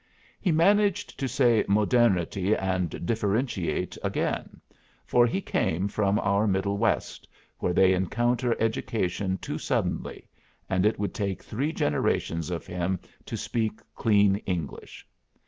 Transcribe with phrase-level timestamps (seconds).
[0.39, 4.59] He managed to say 'modernity' and 'differentiate' again,
[5.05, 7.27] for he came from our middle West,
[7.59, 10.27] where they encounter education too suddenly,
[10.67, 15.05] and it would take three generations of him to speak clean English.